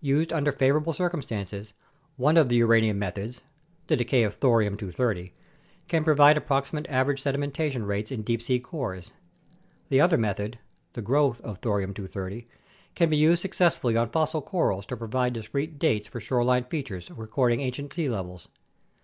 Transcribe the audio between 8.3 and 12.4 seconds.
sea cores. The other method (the growth of 230